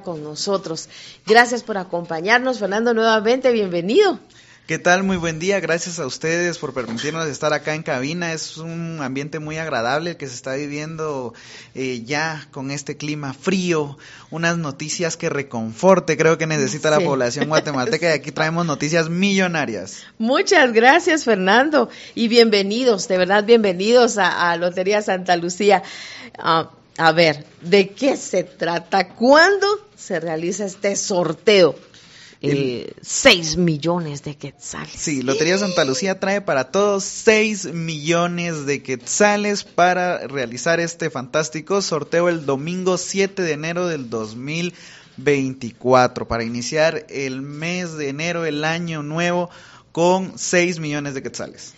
[0.00, 0.88] con nosotros.
[1.26, 4.18] Gracias por acompañarnos, Fernando, nuevamente, bienvenido.
[4.66, 5.02] ¿Qué tal?
[5.02, 5.58] Muy buen día.
[5.58, 8.32] Gracias a ustedes por permitirnos estar acá en cabina.
[8.32, 11.34] Es un ambiente muy agradable que se está viviendo
[11.74, 13.98] eh, ya con este clima frío.
[14.30, 20.04] Unas noticias que reconforte creo que necesita la población guatemalteca y aquí traemos noticias millonarias.
[20.16, 21.90] Muchas gracias, Fernando.
[22.14, 25.82] Y bienvenidos, de verdad, bienvenidos a, Lotería Santa Lucía.
[26.38, 29.08] Ah, a ver, ¿de qué se trata?
[29.08, 29.66] ¿Cuándo
[30.02, 31.74] se realiza este sorteo?
[32.44, 34.96] Eh, 6 millones de quetzales.
[34.96, 41.80] Sí, Lotería Santa Lucía trae para todos 6 millones de quetzales para realizar este fantástico
[41.82, 48.64] sorteo el domingo 7 de enero del 2024, para iniciar el mes de enero, el
[48.64, 49.48] año nuevo,
[49.92, 51.74] con 6 millones de quetzales.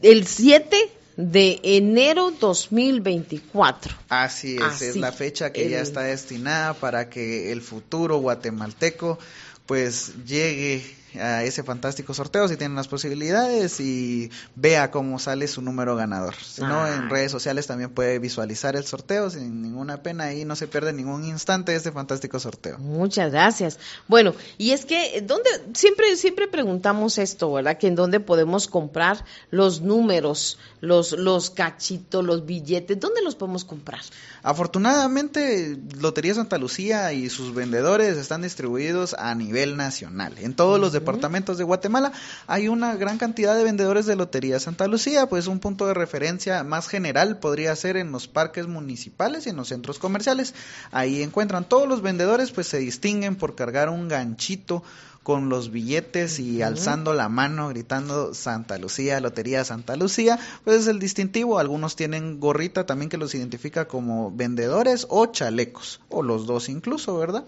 [0.00, 0.76] El 7
[1.16, 3.94] de enero 2024.
[4.08, 9.18] Así es, es la fecha que ya está destinada para que el futuro guatemalteco
[9.66, 10.82] pues llegue
[11.20, 16.34] a ese fantástico sorteo si tienen las posibilidades y vea cómo sale su número ganador.
[16.34, 20.56] Si no, en redes sociales también puede visualizar el sorteo sin ninguna pena y no
[20.56, 22.78] se pierde ningún instante de este fantástico sorteo.
[22.78, 23.78] Muchas gracias.
[24.08, 27.78] Bueno, y es que ¿dónde siempre siempre preguntamos esto, ¿verdad?
[27.78, 33.64] Que en dónde podemos comprar los números, los los cachitos, los billetes, ¿dónde los podemos
[33.64, 34.00] comprar?
[34.42, 40.34] Afortunadamente, Lotería Santa Lucía y sus vendedores están distribuidos a nivel nacional.
[40.38, 42.12] En todos los departamentos de Guatemala
[42.46, 46.64] hay una gran cantidad de vendedores de Lotería Santa Lucía, pues un punto de referencia
[46.64, 50.54] más general podría ser en los parques municipales y en los centros comerciales.
[50.90, 54.82] Ahí encuentran todos los vendedores, pues se distinguen por cargar un ganchito
[55.22, 60.86] con los billetes y alzando la mano, gritando Santa Lucía, Lotería Santa Lucía, pues es
[60.86, 61.58] el distintivo.
[61.58, 67.16] Algunos tienen gorrita también que los identifica como vendedores o chalecos, o los dos incluso,
[67.18, 67.44] ¿verdad?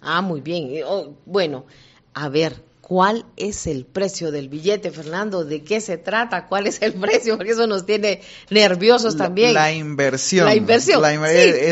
[0.00, 0.70] Ah, muy bien.
[0.86, 1.66] Oh, bueno,
[2.14, 5.44] a ver, ¿Cuál es el precio del billete, Fernando?
[5.44, 6.46] ¿De qué se trata?
[6.46, 7.36] ¿Cuál es el precio?
[7.36, 9.52] Porque eso nos tiene nerviosos también.
[9.52, 10.46] La, inversión.
[10.46, 11.04] La inversión.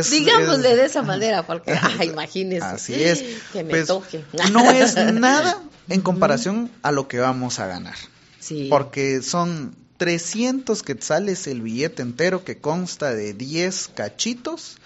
[0.02, 2.66] sí, digámosle de esa manera, porque, ah, imagínese.
[2.66, 3.24] Así es.
[3.54, 4.24] Que me pues, toque.
[4.52, 7.96] No es nada en comparación a lo que vamos a ganar.
[8.38, 8.66] Sí.
[8.68, 14.76] Porque son 300 quetzales el billete entero que consta de 10 cachitos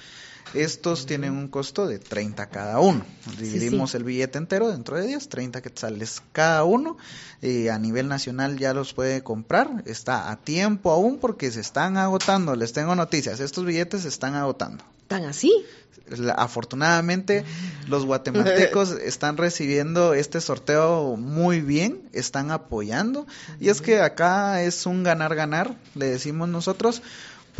[0.55, 3.05] estos tienen un costo de 30 cada uno.
[3.38, 6.97] Dividimos el billete entero dentro de 10, 30 quetzales cada uno.
[7.43, 9.83] Eh, a nivel nacional ya los puede comprar.
[9.87, 12.56] Está a tiempo aún porque se están agotando.
[12.56, 13.41] Les tengo noticias.
[13.41, 14.84] Estos billetes se están agotando.
[15.09, 15.53] ¿Tan así?
[16.37, 17.44] afortunadamente
[17.87, 23.27] los guatemaltecos están recibiendo este sorteo muy bien, están apoyando
[23.61, 27.03] y es que acá es un ganar ganar, le decimos nosotros,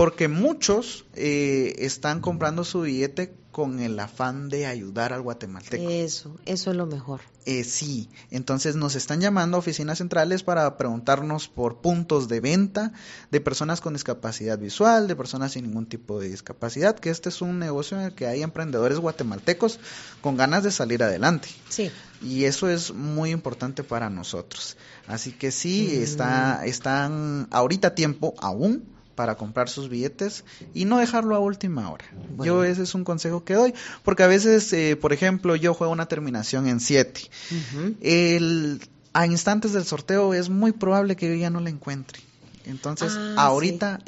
[0.01, 5.91] porque muchos eh, están comprando su billete con el afán de ayudar al guatemalteco.
[5.91, 7.21] Eso, eso es lo mejor.
[7.45, 12.95] Eh, sí, entonces nos están llamando a oficinas centrales para preguntarnos por puntos de venta
[13.31, 17.43] de personas con discapacidad visual, de personas sin ningún tipo de discapacidad, que este es
[17.43, 19.81] un negocio en el que hay emprendedores guatemaltecos
[20.23, 21.51] con ganas de salir adelante.
[21.69, 21.91] Sí.
[22.23, 24.79] Y eso es muy importante para nosotros.
[25.07, 30.45] Así que sí, está, están ahorita tiempo aún para comprar sus billetes
[30.75, 32.05] y no dejarlo a última hora.
[32.43, 35.93] Yo ese es un consejo que doy, porque a veces, eh, por ejemplo, yo juego
[35.93, 37.21] una terminación en 7.
[39.13, 42.21] a instantes del sorteo es muy probable que yo ya no la encuentre.
[42.67, 44.01] Entonces, ah, ahorita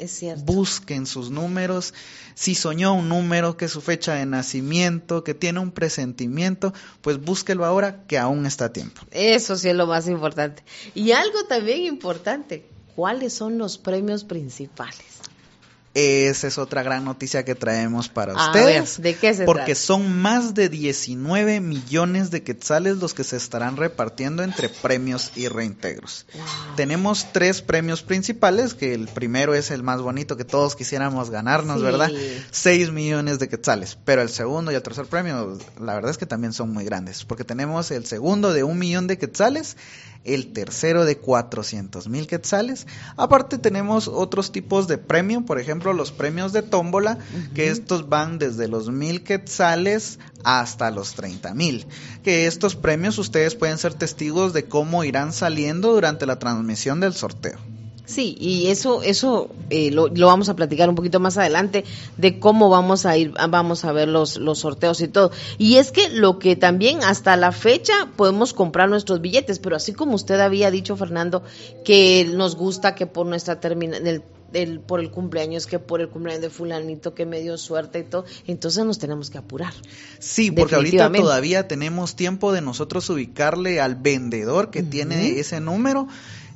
[0.45, 1.93] busquen sus números.
[2.35, 7.19] Si soñó un número, que es su fecha de nacimiento, que tiene un presentimiento, pues
[7.19, 9.01] búsquelo ahora que aún está a tiempo.
[9.11, 10.63] Eso sí es lo más importante.
[10.95, 12.65] Y algo también importante,
[12.95, 15.12] ¿cuáles son los premios principales?
[15.93, 18.99] Esa es otra gran noticia que traemos para ustedes.
[18.99, 23.77] ¿De qué se Porque son más de 19 millones de quetzales los que se estarán
[23.77, 26.25] repartiendo entre premios y reintegros.
[26.75, 31.83] Tenemos tres premios principales, que el primero es el más bonito que todos quisiéramos ganarnos,
[31.83, 32.11] ¿verdad?
[32.49, 33.95] 6 millones de quetzales.
[34.03, 37.23] Pero el segundo y el tercer premio, la verdad es que también son muy grandes,
[37.23, 39.77] porque tenemos el segundo de un millón de quetzales
[40.23, 42.87] el tercero de 400 mil quetzales.
[43.17, 47.17] Aparte tenemos otros tipos de premio, por ejemplo los premios de tómbola,
[47.53, 51.85] que estos van desde los mil quetzales hasta los 30 mil.
[52.23, 57.13] Que estos premios ustedes pueden ser testigos de cómo irán saliendo durante la transmisión del
[57.13, 57.57] sorteo.
[58.05, 61.85] Sí, y eso, eso eh, lo, vamos a platicar un poquito más adelante
[62.17, 65.31] de cómo vamos a ir, vamos a ver los, los sorteos y todo.
[65.57, 69.93] Y es que lo que también hasta la fecha podemos comprar nuestros billetes, pero así
[69.93, 71.43] como usted había dicho, Fernando,
[71.85, 73.97] que nos gusta que por nuestra termina,
[74.53, 78.03] del, por el cumpleaños, que por el cumpleaños de fulanito que me dio suerte y
[78.03, 78.23] todo.
[78.47, 79.73] Entonces nos tenemos que apurar.
[80.19, 86.07] Sí, porque ahorita todavía tenemos tiempo de nosotros ubicarle al vendedor que tiene ese número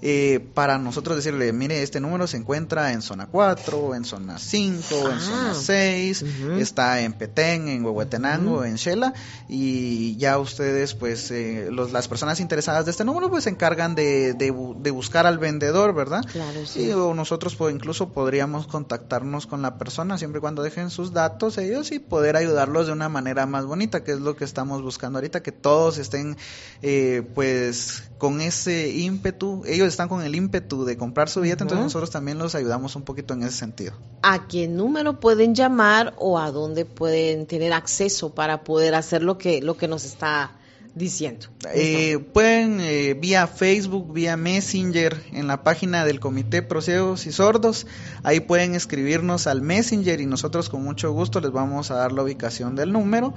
[0.01, 4.95] eh, para nosotros decirle, mire, este número se encuentra en zona 4, en zona 5,
[5.11, 9.13] en zona 6, ah, está en Petén, en Huehuetenango, en Shela,
[9.49, 13.95] y ya ustedes, pues, eh, los, las personas interesadas de este número, pues, se encargan
[13.95, 14.51] de, de,
[14.91, 16.23] buscar al vendedor, ¿verdad?
[16.31, 16.91] Claro, sí.
[16.91, 21.57] o nosotros, pues, incluso podríamos contactarnos con la persona, siempre y cuando dejen sus datos
[21.57, 25.17] ellos, y poder ayudarlos de una manera más bonita, que es lo que estamos buscando
[25.17, 26.37] ahorita, que todos estén,
[26.83, 31.83] eh, pues, con ese ímpetu, ellos están con el ímpetu de comprar su billete, entonces
[31.83, 33.93] nosotros también los ayudamos un poquito en ese sentido.
[34.21, 39.37] ¿A qué número pueden llamar o a dónde pueden tener acceso para poder hacer lo
[39.37, 40.51] que, lo que nos está
[40.97, 41.47] diciendo?
[41.73, 47.87] Eh, pueden eh, vía Facebook, vía Messenger, en la página del Comité Pro y Sordos,
[48.23, 52.23] ahí pueden escribirnos al Messenger y nosotros con mucho gusto les vamos a dar la
[52.23, 53.33] ubicación del número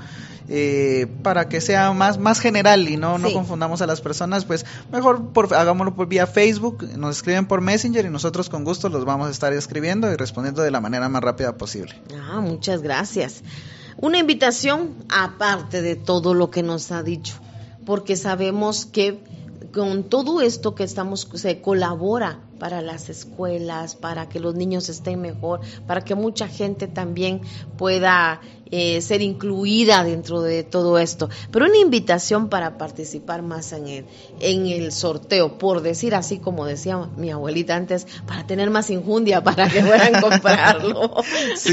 [0.48, 4.66] eh, para que sea más, más general y no, no confundamos a las personas, pues
[4.92, 9.04] mejor por, hagámoslo por vía Facebook, nos escriben por Messenger y nosotros con gusto los
[9.04, 12.00] vamos a estar escribiendo y respondiendo de la manera más rápida posible.
[12.30, 13.42] Ah, muchas gracias.
[13.96, 17.34] Una invitación aparte de todo lo que nos ha dicho
[17.84, 19.22] porque sabemos que
[19.72, 25.20] con todo esto que estamos, se colabora para las escuelas, para que los niños estén
[25.20, 27.40] mejor, para que mucha gente también
[27.78, 28.40] pueda
[28.70, 31.28] eh, ser incluida dentro de todo esto.
[31.50, 34.04] Pero una invitación para participar más en el,
[34.38, 39.42] en el sorteo, por decir así como decía mi abuelita antes, para tener más injundia,
[39.42, 41.16] para que puedan comprarlo.
[41.56, 41.72] Sí,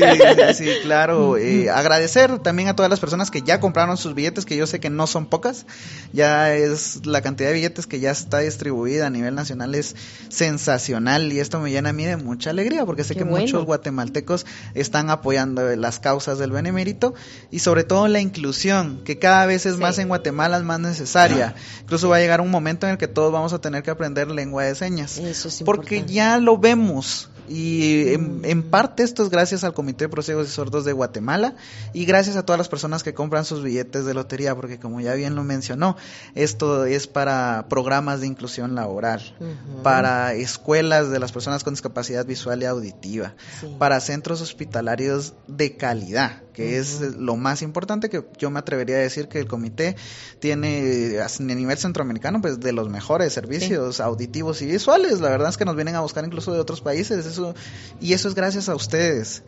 [0.56, 1.38] sí, claro.
[1.38, 4.80] Eh, agradecer también a todas las personas que ya compraron sus billetes, que yo sé
[4.80, 5.66] que no son pocas.
[6.14, 9.96] Ya es la cantidad de billetes que ya está distribuida a nivel nacional es
[10.30, 14.46] sensacional y esto me llena a mí de mucha alegría porque sé que muchos guatemaltecos
[14.74, 17.14] están apoyando las causas del Benemérito
[17.52, 21.56] y sobre todo la inclusión, que cada vez es más en Guatemala, es más necesaria.
[21.82, 24.30] Incluso va a llegar un momento en el que todos vamos a tener que aprender
[24.30, 25.20] lengua de señas.
[25.66, 27.30] porque ya lo vemos.
[27.50, 31.56] Y en, parte esto es gracias al Comité de Prosegos y Sordos de Guatemala
[31.94, 35.14] y gracias a todas las personas que compran sus billetes de lotería, porque como ya
[35.14, 35.96] bien lo mencionó,
[36.36, 39.34] esto es para programas de inclusión laboral,
[39.82, 43.36] para escuelas de las personas con discapacidad visual y auditiva,
[43.80, 49.00] para centros hospitalarios de calidad que es lo más importante que yo me atrevería a
[49.00, 49.96] decir que el comité
[50.40, 55.20] tiene a nivel centroamericano pues de los mejores servicios auditivos y visuales.
[55.20, 57.54] La verdad es que nos vienen a buscar incluso de otros países eso
[58.02, 59.44] y eso es gracias a ustedes.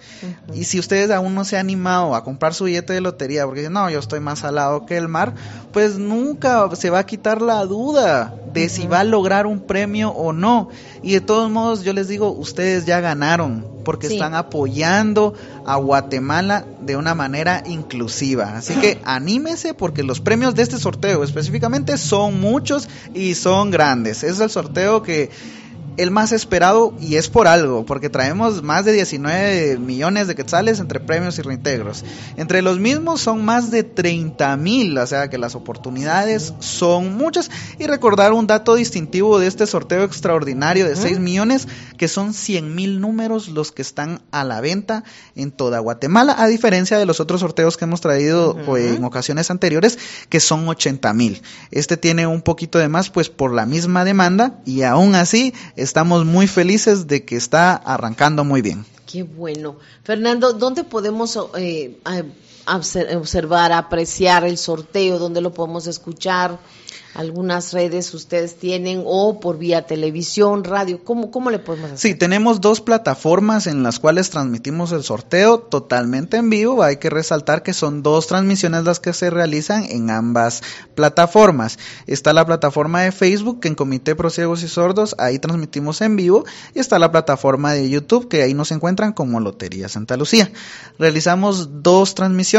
[0.53, 3.61] Y si ustedes aún no se han animado a comprar su billete de lotería porque
[3.61, 5.33] dicen, no, yo estoy más salado que el mar,
[5.73, 10.11] pues nunca se va a quitar la duda de si va a lograr un premio
[10.11, 10.69] o no.
[11.01, 15.33] Y de todos modos yo les digo, ustedes ya ganaron porque están apoyando
[15.65, 18.55] a Guatemala de una manera inclusiva.
[18.55, 24.21] Así que anímese porque los premios de este sorteo específicamente son muchos y son grandes.
[24.21, 25.31] Es el sorteo que
[25.99, 30.79] el más esperado y es por algo, porque traemos más de 19 millones de quetzales
[30.79, 32.05] entre premios y reintegros.
[32.37, 37.51] Entre los mismos son más de 30 mil, o sea que las oportunidades son muchas.
[37.79, 41.67] Y recordar un dato distintivo de este sorteo extraordinario de 6 millones,
[41.97, 45.03] que son 100 mil números los que están a la venta
[45.35, 49.51] en toda Guatemala, a diferencia de los otros sorteos que hemos traído pues, en ocasiones
[49.51, 49.99] anteriores,
[50.29, 51.41] que son 80 mil.
[51.71, 55.53] Este tiene un poquito de más, pues por la misma demanda, y aún así
[55.89, 58.85] estamos muy felices de que está arrancando muy bien.
[59.11, 59.77] Qué bueno.
[60.03, 61.97] Fernando, ¿dónde podemos eh,
[62.75, 65.19] observar, apreciar el sorteo?
[65.19, 66.59] ¿Dónde lo podemos escuchar?
[67.15, 71.97] algunas redes ustedes tienen o por vía televisión, radio, ¿cómo, cómo le podemos hacer?
[71.97, 76.83] Sí, tenemos dos plataformas en las cuales transmitimos el sorteo totalmente en vivo.
[76.83, 80.61] Hay que resaltar que son dos transmisiones las que se realizan en ambas
[80.95, 81.79] plataformas.
[82.07, 86.15] Está la plataforma de Facebook, que en Comité Pro Ciegos y Sordos, ahí transmitimos en
[86.15, 86.45] vivo,
[86.75, 90.51] y está la plataforma de YouTube, que ahí nos encuentran como Lotería Santa Lucía.
[90.97, 92.58] Realizamos dos transmisiones.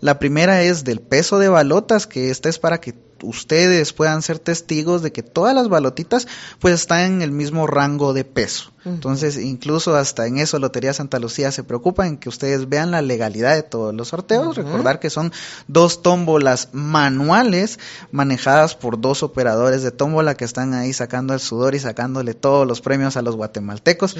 [0.00, 2.94] La primera es del peso de balotas, que esta es para que
[3.24, 6.28] ustedes puedan ser testigos de que todas las balotitas
[6.58, 8.70] pues están en el mismo rango de peso.
[8.84, 13.00] Entonces, incluso hasta en eso Lotería Santa Lucía se preocupa en que ustedes vean la
[13.00, 14.58] legalidad de todos los sorteos.
[14.58, 15.32] Recordar que son
[15.68, 17.78] dos tómbolas manuales
[18.12, 22.66] manejadas por dos operadores de tómbola que están ahí sacando el sudor y sacándole todos
[22.66, 24.16] los premios a los guatemaltecos,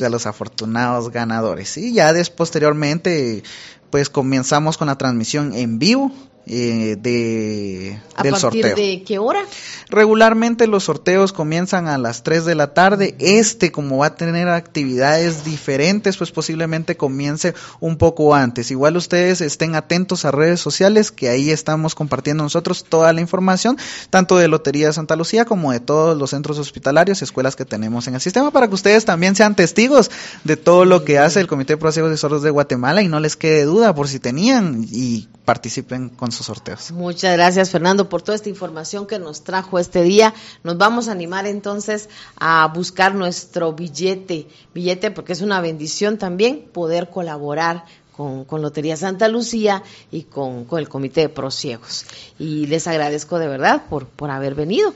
[0.00, 1.76] a los afortunados ganadores.
[1.76, 3.42] Y ya después, posteriormente,
[3.90, 6.12] pues comenzamos con la transmisión en vivo
[6.48, 8.76] eh, de, ¿A del partir sorteo.
[8.76, 9.40] de qué hora?
[9.88, 13.16] Regularmente los sorteos comienzan a las 3 de la tarde.
[13.18, 18.70] Este, como va a tener actividades diferentes, pues posiblemente comience un poco antes.
[18.70, 23.76] Igual ustedes estén atentos a redes sociales, que ahí estamos compartiendo nosotros toda la información,
[24.10, 27.64] tanto de Lotería de Santa Lucía como de todos los centros hospitalarios y escuelas que
[27.64, 30.12] tenemos en el sistema, para que ustedes también sean testigos
[30.44, 33.08] de todo lo que hace el Comité de Pro Ciegos y Sordos de Guatemala y
[33.08, 36.90] no les quede duda por si tenían y participen con sorteos.
[36.92, 40.34] Muchas gracias, Fernando, por toda esta información que nos trajo este día.
[40.62, 46.66] Nos vamos a animar entonces a buscar nuestro billete, billete porque es una bendición también
[46.72, 47.84] poder colaborar
[48.16, 52.06] con, con Lotería Santa Lucía y con, con el Comité de Prosiegos.
[52.38, 54.94] Y les agradezco de verdad por, por haber venido.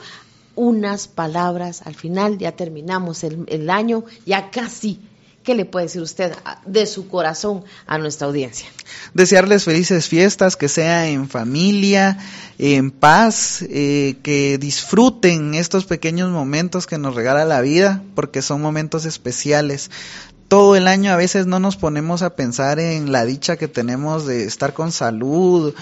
[0.56, 5.00] Unas palabras al final, ya terminamos el, el año, ya casi.
[5.42, 6.34] ¿Qué le puede decir usted
[6.66, 8.68] de su corazón a nuestra audiencia?
[9.14, 12.18] desearles felices fiestas, que sea en familia,
[12.58, 18.60] en paz, eh, que disfruten estos pequeños momentos que nos regala la vida, porque son
[18.60, 19.90] momentos especiales.
[20.48, 24.26] Todo el año a veces no nos ponemos a pensar en la dicha que tenemos
[24.26, 25.74] de estar con salud,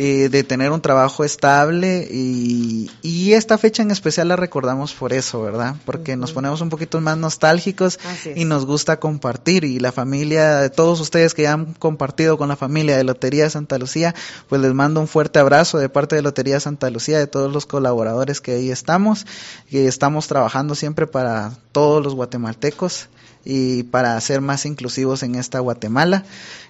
[0.00, 5.12] eh, de tener un trabajo estable y, y esta fecha en especial la recordamos por
[5.12, 5.74] eso, ¿verdad?
[5.84, 7.98] Porque nos ponemos un poquito más nostálgicos
[8.36, 9.64] y nos gusta compartir.
[9.64, 13.42] Y la familia de todos ustedes que ya han compartido con la familia de Lotería
[13.42, 14.14] de Santa Lucía,
[14.48, 17.66] pues les mando un fuerte abrazo de parte de Lotería Santa Lucía, de todos los
[17.66, 19.26] colaboradores que ahí estamos,
[19.68, 23.08] que estamos trabajando siempre para todos los guatemaltecos
[23.44, 26.24] y para ser más inclusivos en esta Guatemala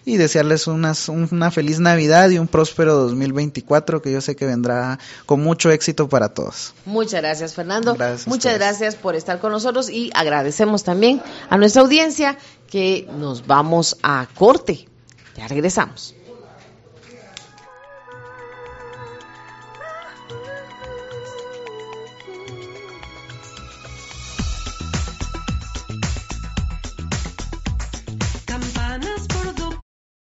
[0.05, 4.47] y desearles unas, un- una feliz Navidad y un próspero 2024 que yo sé que
[4.47, 6.73] vendrá con mucho éxito para todos.
[6.87, 7.95] Muchas gracias, Fernando.
[7.95, 11.21] Gracias Muchas gracias por estar con nosotros y agradecemos también
[11.51, 12.39] a nuestra audiencia
[12.71, 14.89] que nos vamos a corte.
[15.37, 16.15] Ya regresamos.